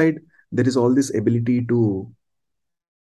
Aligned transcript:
side, 0.00 0.20
there 0.52 0.68
is 0.68 0.76
all 0.76 0.94
this 0.94 1.14
ability 1.14 1.66
to 1.66 1.80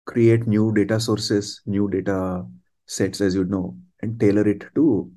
create 0.05 0.47
new 0.47 0.73
data 0.73 0.99
sources, 0.99 1.61
new 1.65 1.89
data 1.89 2.45
sets, 2.87 3.21
as 3.21 3.35
you 3.35 3.45
know, 3.45 3.77
and 4.01 4.19
tailor 4.19 4.47
it 4.47 4.63
to 4.75 5.11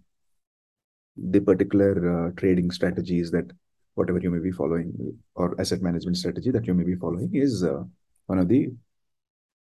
the 1.17 1.41
particular 1.41 1.93
uh, 2.13 2.31
trading 2.37 2.71
strategies 2.71 3.31
that 3.31 3.51
whatever 3.95 4.19
you 4.19 4.31
may 4.31 4.39
be 4.39 4.51
following 4.51 4.93
or 5.35 5.55
asset 5.61 5.83
management 5.83 6.17
strategy 6.17 6.51
that 6.51 6.67
you 6.67 6.75
may 6.75 6.85
be 6.85 6.95
following 6.95 7.31
is 7.35 7.63
uh, 7.63 7.83
one 8.27 8.39
of 8.39 8.49
the 8.49 8.69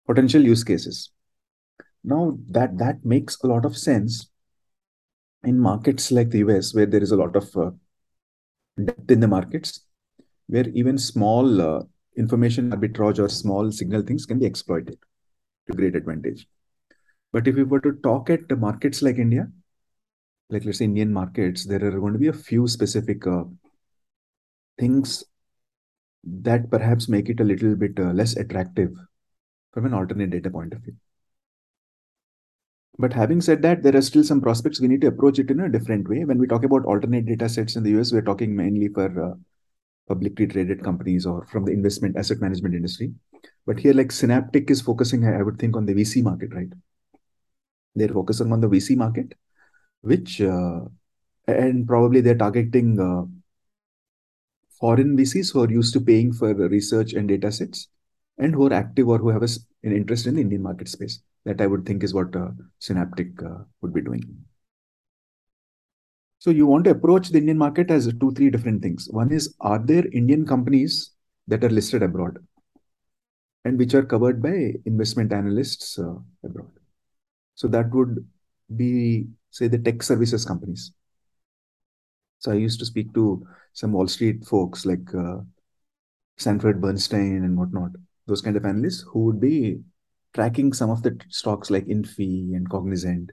potential 0.07 0.41
use 0.41 0.63
cases. 0.63 1.11
Now 2.03 2.37
that 2.49 2.77
that 2.77 3.03
makes 3.03 3.37
a 3.43 3.47
lot 3.47 3.65
of 3.65 3.77
sense 3.77 4.29
in 5.43 5.59
markets 5.59 6.11
like 6.11 6.29
the 6.29 6.39
US, 6.39 6.73
where 6.73 6.85
there 6.85 7.03
is 7.03 7.11
a 7.11 7.17
lot 7.17 7.35
of 7.35 7.57
uh, 7.57 7.71
depth 8.83 9.11
in 9.11 9.19
the 9.19 9.27
markets, 9.27 9.85
where 10.47 10.67
even 10.69 10.97
small 10.97 11.61
uh, 11.61 11.83
information 12.17 12.71
arbitrage 12.71 13.19
or 13.19 13.29
small 13.29 13.71
signal 13.71 14.01
things 14.01 14.25
can 14.25 14.39
be 14.39 14.45
exploited 14.45 14.97
to 15.67 15.73
great 15.73 15.95
advantage. 15.95 16.47
But 17.31 17.47
if 17.47 17.55
we 17.55 17.63
were 17.63 17.81
to 17.81 17.93
talk 18.03 18.29
at 18.29 18.47
the 18.47 18.55
markets 18.55 19.01
like 19.01 19.17
India, 19.17 19.47
like 20.49 20.65
let's 20.65 20.77
say 20.77 20.85
Indian 20.85 21.11
markets, 21.11 21.65
there 21.65 21.83
are 21.83 21.99
going 21.99 22.13
to 22.13 22.19
be 22.19 22.27
a 22.27 22.33
few 22.33 22.67
specific 22.67 23.25
uh, 23.25 23.43
things 24.77 25.23
that 26.23 26.69
perhaps 26.69 27.09
make 27.09 27.29
it 27.29 27.39
a 27.39 27.43
little 27.43 27.75
bit 27.75 27.99
uh, 27.99 28.11
less 28.11 28.35
attractive 28.35 28.91
from 29.73 29.85
an 29.85 29.93
alternate 29.93 30.29
data 30.29 30.49
point 30.49 30.73
of 30.73 30.81
view. 30.81 30.95
But 32.99 33.13
having 33.13 33.41
said 33.41 33.63
that, 33.63 33.81
there 33.81 33.95
are 33.95 34.01
still 34.03 34.23
some 34.23 34.39
prospects. 34.39 34.79
We 34.79 34.87
need 34.87 35.01
to 35.01 35.07
approach 35.07 35.39
it 35.39 35.49
in 35.49 35.59
a 35.59 35.69
different 35.69 36.07
way. 36.07 36.25
When 36.25 36.37
we 36.37 36.45
talk 36.45 36.63
about 36.63 36.85
alternate 36.85 37.25
data 37.25 37.49
sets 37.49 37.75
in 37.75 37.83
the 37.83 37.89
US, 37.91 38.13
we're 38.13 38.21
talking 38.21 38.55
mainly 38.55 38.87
for 38.87 39.31
uh, 39.31 39.33
publicly 40.07 40.47
traded 40.47 40.83
companies 40.83 41.25
or 41.25 41.45
from 41.45 41.65
the 41.65 41.71
investment 41.71 42.17
asset 42.17 42.41
management 42.41 42.75
industry. 42.75 43.13
But 43.65 43.79
here, 43.79 43.93
like 43.93 44.11
Synaptic 44.11 44.69
is 44.69 44.81
focusing, 44.81 45.25
I 45.25 45.41
would 45.41 45.57
think, 45.57 45.75
on 45.75 45.85
the 45.85 45.93
VC 45.93 46.21
market, 46.21 46.53
right? 46.53 46.71
They're 47.95 48.09
focusing 48.09 48.51
on 48.51 48.61
the 48.61 48.67
VC 48.67 48.97
market, 48.97 49.33
which, 50.01 50.41
uh, 50.41 50.81
and 51.47 51.87
probably 51.87 52.21
they're 52.21 52.35
targeting 52.35 52.99
uh, 52.99 53.23
foreign 54.79 55.15
VCs 55.15 55.53
who 55.53 55.63
are 55.63 55.71
used 55.71 55.93
to 55.93 56.01
paying 56.01 56.33
for 56.33 56.53
research 56.53 57.13
and 57.13 57.27
data 57.27 57.51
sets 57.51 57.87
and 58.37 58.53
who 58.53 58.67
are 58.67 58.73
active 58.73 59.07
or 59.07 59.17
who 59.17 59.29
have 59.29 59.43
a, 59.43 59.49
an 59.83 59.95
interest 59.95 60.27
in 60.27 60.35
the 60.35 60.41
Indian 60.41 60.61
market 60.61 60.89
space. 60.89 61.21
That 61.45 61.61
I 61.61 61.67
would 61.67 61.85
think 61.85 62.03
is 62.03 62.13
what 62.13 62.35
uh, 62.35 62.49
Synaptic 62.79 63.41
uh, 63.43 63.63
would 63.81 63.93
be 63.93 64.01
doing. 64.01 64.23
So 66.43 66.49
you 66.49 66.67
want 66.67 66.83
to 66.83 66.89
approach 66.91 67.29
the 67.29 67.37
Indian 67.37 67.57
market 67.57 67.89
as 67.89 68.13
two, 68.19 68.33
three 68.33 68.49
different 68.49 68.81
things. 68.81 69.07
One 69.09 69.31
is, 69.31 69.55
are 69.61 69.79
there 69.79 70.05
Indian 70.11 70.45
companies 70.45 71.11
that 71.47 71.63
are 71.63 71.69
listed 71.69 72.03
abroad 72.03 72.37
and 73.63 73.79
which 73.79 73.93
are 73.93 74.03
covered 74.03 74.43
by 74.43 74.73
investment 74.85 75.31
analysts 75.31 75.97
uh, 75.97 76.15
abroad? 76.43 76.67
So 77.55 77.69
that 77.69 77.89
would 77.91 78.27
be, 78.75 79.27
say, 79.51 79.69
the 79.69 79.77
tech 79.77 80.03
services 80.03 80.43
companies. 80.43 80.91
So 82.39 82.51
I 82.51 82.55
used 82.55 82.79
to 82.79 82.85
speak 82.85 83.13
to 83.13 83.47
some 83.71 83.93
Wall 83.93 84.09
Street 84.09 84.43
folks 84.43 84.85
like 84.85 85.15
uh, 85.15 85.37
Sanford 86.35 86.81
Bernstein 86.81 87.45
and 87.45 87.57
whatnot, 87.57 87.91
those 88.27 88.41
kind 88.41 88.57
of 88.57 88.65
analysts 88.65 89.05
who 89.07 89.19
would 89.27 89.39
be 89.39 89.79
tracking 90.33 90.73
some 90.73 90.89
of 90.89 91.03
the 91.03 91.17
stocks 91.29 91.71
like 91.71 91.87
Infy 91.87 92.53
and 92.53 92.69
Cognizant, 92.69 93.31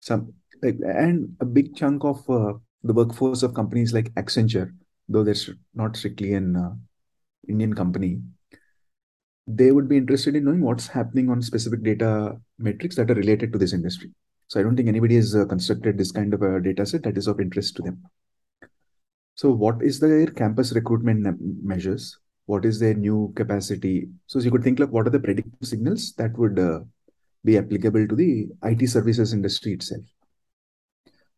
some 0.00 0.34
and 0.62 1.36
a 1.40 1.44
big 1.44 1.74
chunk 1.76 2.04
of 2.04 2.28
uh, 2.28 2.54
the 2.82 2.92
workforce 2.92 3.42
of 3.42 3.54
companies 3.54 3.92
like 3.92 4.12
Accenture, 4.14 4.72
though 5.08 5.24
they're 5.24 5.34
not 5.74 5.96
strictly 5.96 6.34
an 6.34 6.56
uh, 6.56 6.70
Indian 7.48 7.74
company, 7.74 8.20
they 9.46 9.72
would 9.72 9.88
be 9.88 9.96
interested 9.96 10.36
in 10.36 10.44
knowing 10.44 10.62
what's 10.62 10.86
happening 10.86 11.28
on 11.28 11.42
specific 11.42 11.82
data 11.82 12.36
metrics 12.58 12.96
that 12.96 13.10
are 13.10 13.14
related 13.14 13.52
to 13.52 13.58
this 13.58 13.72
industry. 13.72 14.10
So 14.48 14.60
I 14.60 14.62
don't 14.62 14.76
think 14.76 14.88
anybody 14.88 15.16
has 15.16 15.34
uh, 15.34 15.44
constructed 15.46 15.96
this 15.96 16.12
kind 16.12 16.34
of 16.34 16.42
a 16.42 16.60
data 16.60 16.84
set 16.86 17.02
that 17.04 17.18
is 17.18 17.26
of 17.26 17.40
interest 17.40 17.76
to 17.76 17.82
them. 17.82 18.02
So 19.34 19.50
what 19.50 19.82
is 19.82 20.00
their 20.00 20.26
campus 20.26 20.72
recruitment 20.72 21.38
measures? 21.62 22.18
what 22.50 22.64
is 22.64 22.80
their 22.80 22.94
new 22.94 23.32
capacity. 23.36 24.08
So 24.26 24.40
you 24.40 24.50
could 24.50 24.64
think 24.64 24.80
like 24.80 24.90
what 24.90 25.06
are 25.06 25.10
the 25.16 25.20
predictive 25.20 25.68
signals 25.72 26.12
that 26.14 26.36
would 26.36 26.58
uh, 26.58 26.80
be 27.44 27.56
applicable 27.58 28.08
to 28.08 28.16
the 28.16 28.48
IT 28.64 28.88
services 28.88 29.32
industry 29.32 29.72
itself. 29.74 30.02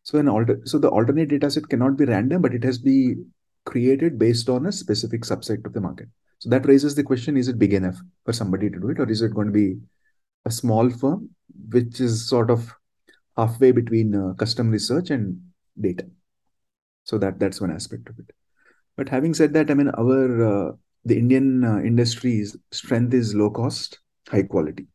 So 0.05 0.19
an 0.19 0.29
alter 0.29 0.61
so 0.65 0.79
the 0.79 0.91
alternate 0.91 1.29
data 1.29 1.51
set 1.51 1.69
cannot 1.69 1.97
be 1.97 2.05
random, 2.05 2.43
but 2.43 2.55
it 2.55 2.65
has 2.65 2.79
to 2.79 2.85
be 2.85 3.17
created 3.65 4.19
based 4.19 4.49
on 4.49 4.67
a 4.67 4.73
specific 4.73 5.23
subset 5.23 5.65
of 5.65 5.73
the 5.73 5.81
market. 5.81 6.09
So 6.39 6.49
that 6.51 6.67
raises 6.67 6.95
the 6.95 7.05
question: 7.05 7.37
Is 7.37 7.49
it 7.49 7.59
big 7.59 7.73
enough 7.73 7.99
for 8.25 8.33
somebody 8.33 8.69
to 8.69 8.81
do 8.81 8.91
it, 8.91 8.99
or 8.99 9.09
is 9.09 9.23
it 9.23 9.35
going 9.35 9.47
to 9.47 9.53
be 9.53 9.79
a 10.45 10.51
small 10.51 10.91
firm 10.91 11.31
which 11.71 12.01
is 12.01 12.29
sort 12.29 12.51
of 12.51 12.75
halfway 13.37 13.71
between 13.71 14.15
uh, 14.15 14.33
custom 14.35 14.71
research 14.71 15.11
and 15.11 15.41
data? 15.81 16.07
So 17.05 17.19
that 17.19 17.39
that's 17.39 17.61
one 17.61 17.71
aspect 17.71 18.09
of 18.09 18.19
it. 18.19 18.33
But 18.97 19.09
having 19.09 19.35
said 19.35 19.53
that, 19.55 19.71
I 19.71 19.75
mean 19.75 19.91
our 19.91 20.45
uh, 20.45 20.73
the 21.05 21.19
Indian 21.19 21.65
uh, 21.65 21.79
industry's 21.79 22.57
strength 22.73 23.15
is 23.15 23.35
low 23.35 23.51
cost, 23.51 24.01
high 24.29 24.43
quality. 24.43 24.87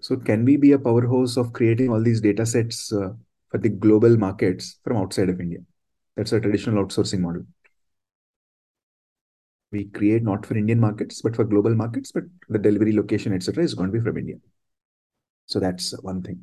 So 0.00 0.16
can 0.16 0.44
we 0.44 0.58
be 0.58 0.72
a 0.72 0.78
powerhouse 0.78 1.38
of 1.38 1.54
creating 1.54 1.90
all 1.90 2.02
these 2.02 2.20
data 2.20 2.44
sets 2.44 2.92
uh, 2.92 3.14
for 3.54 3.62
the 3.62 3.68
global 3.68 4.16
markets 4.16 4.80
from 4.82 4.96
outside 4.96 5.28
of 5.28 5.40
India? 5.40 5.60
That's 6.16 6.32
a 6.32 6.40
traditional 6.40 6.84
outsourcing 6.84 7.20
model. 7.20 7.46
We 9.70 9.84
create 9.84 10.22
not 10.24 10.44
for 10.44 10.56
Indian 10.56 10.80
markets, 10.80 11.22
but 11.22 11.36
for 11.36 11.44
global 11.44 11.74
markets, 11.76 12.10
but 12.10 12.24
the 12.48 12.58
delivery 12.58 12.92
location, 12.92 13.32
etc., 13.32 13.62
is 13.62 13.74
going 13.74 13.92
to 13.92 13.98
be 13.98 14.04
from 14.04 14.18
India. 14.18 14.36
So 15.46 15.60
that's 15.60 15.92
one 16.02 16.22
thing. 16.22 16.42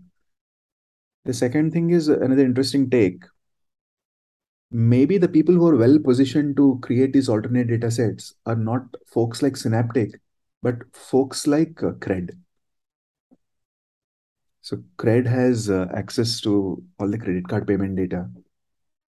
The 1.26 1.34
second 1.34 1.72
thing 1.72 1.90
is 1.90 2.08
another 2.08 2.46
interesting 2.46 2.90
take 2.90 3.24
maybe 4.72 5.18
the 5.18 5.28
people 5.28 5.54
who 5.54 5.68
are 5.68 5.76
well 5.76 6.00
positioned 6.00 6.56
to 6.56 6.80
create 6.82 7.12
these 7.12 7.28
alternate 7.28 7.68
data 7.68 7.92
sets 7.92 8.34
are 8.46 8.56
not 8.56 8.84
folks 9.06 9.42
like 9.42 9.58
Synaptic, 9.58 10.20
but 10.62 10.78
folks 10.94 11.46
like 11.46 11.84
uh, 11.84 11.92
Cred. 11.92 12.38
So 14.62 14.78
Cred 14.98 15.26
has 15.26 15.70
uh, 15.70 15.88
access 15.94 16.40
to 16.42 16.84
all 17.00 17.10
the 17.10 17.18
credit 17.18 17.48
card 17.48 17.68
payment 17.68 17.96
data. 17.96 18.30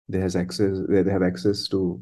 They 0.08 0.20
has 0.20 0.36
access. 0.36 0.78
They 0.88 1.04
have 1.04 1.24
access 1.24 1.68
to. 1.70 2.02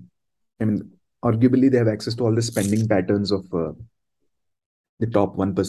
I 0.60 0.66
mean, 0.66 0.92
arguably, 1.24 1.72
they 1.72 1.78
have 1.78 1.88
access 1.88 2.16
to 2.16 2.26
all 2.26 2.36
the 2.36 2.42
spending 2.42 2.88
patterns 2.88 3.32
of 3.32 3.46
uh, 3.54 3.72
the 5.00 5.08
top 5.08 5.36
one 5.36 5.56
percent 5.56 5.68